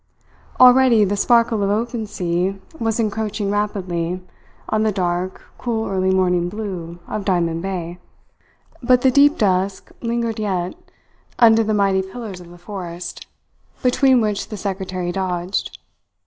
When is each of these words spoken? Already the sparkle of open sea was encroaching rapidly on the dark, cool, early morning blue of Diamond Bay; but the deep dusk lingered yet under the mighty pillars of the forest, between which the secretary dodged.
Already 0.59 1.05
the 1.05 1.15
sparkle 1.15 1.61
of 1.61 1.69
open 1.69 2.07
sea 2.07 2.59
was 2.79 2.99
encroaching 2.99 3.51
rapidly 3.51 4.23
on 4.67 4.81
the 4.81 4.91
dark, 4.91 5.43
cool, 5.59 5.87
early 5.87 6.09
morning 6.11 6.49
blue 6.49 6.97
of 7.07 7.23
Diamond 7.23 7.61
Bay; 7.61 7.99
but 8.81 9.01
the 9.03 9.11
deep 9.11 9.37
dusk 9.37 9.91
lingered 10.01 10.39
yet 10.39 10.73
under 11.37 11.63
the 11.63 11.75
mighty 11.75 12.01
pillars 12.01 12.41
of 12.41 12.49
the 12.49 12.57
forest, 12.57 13.27
between 13.83 14.21
which 14.21 14.47
the 14.47 14.57
secretary 14.57 15.11
dodged. 15.11 15.77